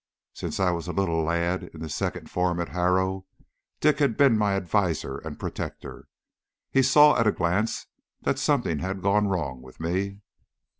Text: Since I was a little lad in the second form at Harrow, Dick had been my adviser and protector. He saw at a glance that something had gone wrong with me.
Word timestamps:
Since 0.33 0.59
I 0.59 0.71
was 0.71 0.87
a 0.87 0.91
little 0.93 1.21
lad 1.23 1.61
in 1.61 1.79
the 1.79 1.87
second 1.87 2.31
form 2.31 2.59
at 2.59 2.69
Harrow, 2.69 3.27
Dick 3.79 3.99
had 3.99 4.17
been 4.17 4.35
my 4.35 4.53
adviser 4.55 5.19
and 5.19 5.37
protector. 5.37 6.07
He 6.71 6.81
saw 6.81 7.19
at 7.19 7.27
a 7.27 7.31
glance 7.31 7.85
that 8.23 8.39
something 8.39 8.79
had 8.79 9.03
gone 9.03 9.27
wrong 9.27 9.61
with 9.61 9.79
me. 9.79 10.21